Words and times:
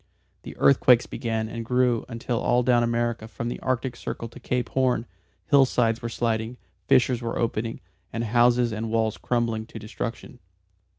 The 0.41 0.57
earthquakes 0.57 1.05
began 1.05 1.47
and 1.47 1.63
grew 1.63 2.05
until 2.09 2.39
all 2.39 2.63
down 2.63 2.81
America 2.81 3.27
from 3.27 3.49
the 3.49 3.59
Arctic 3.59 3.95
Circle 3.95 4.29
to 4.29 4.39
Cape 4.39 4.69
Horn, 4.69 5.05
hillsides 5.45 6.01
were 6.01 6.09
sliding, 6.09 6.57
fissures 6.87 7.21
were 7.21 7.37
opening, 7.37 7.81
and 8.11 8.23
houses 8.23 8.71
and 8.73 8.89
walls 8.89 9.19
crumbling 9.19 9.67
to 9.67 9.77
destruction. 9.77 10.39